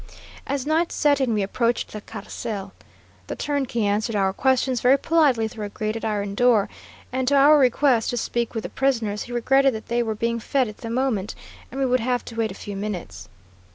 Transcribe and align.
"As 0.47 0.65
night 0.65 0.91
set 0.91 1.21
in 1.21 1.31
we 1.31 1.43
approached 1.43 1.91
the 1.93 2.01
carsel. 2.01 2.73
The 3.27 3.35
turnkey 3.35 3.85
answered 3.85 4.15
our 4.15 4.33
questions 4.33 4.81
very 4.81 4.97
politely 4.97 5.47
through 5.47 5.65
a 5.67 5.69
grated 5.69 6.03
iron 6.03 6.33
door, 6.33 6.69
and 7.11 7.27
to 7.27 7.35
our 7.35 7.59
request 7.59 8.09
to 8.09 8.17
speak 8.17 8.55
with 8.55 8.63
the 8.63 8.69
prisoners, 8.69 9.21
he 9.21 9.31
regretted 9.31 9.75
that 9.75 9.89
they 9.89 10.01
were 10.01 10.15
being 10.15 10.39
fed 10.39 10.67
at 10.67 10.77
that 10.77 10.89
moment, 10.89 11.35
and 11.69 11.79
we 11.79 11.85
would 11.85 11.99
have 11.99 12.25
to 12.25 12.35
wait 12.35 12.49
a 12.49 12.55
few 12.55 12.75
minutes. 12.75 13.29